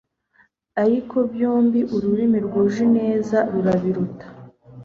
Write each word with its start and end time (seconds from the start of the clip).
ariko 0.83 1.15
byombi 1.31 1.79
ururimi 1.95 2.37
rwuje 2.45 2.79
ineza 2.87 3.37
rurabiruta 3.51 4.25